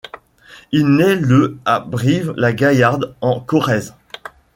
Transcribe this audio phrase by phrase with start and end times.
[0.71, 3.93] Il naît le à Brive-la-Gaillarde en Corrèze.